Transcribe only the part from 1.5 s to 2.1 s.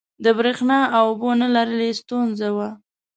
لرل یې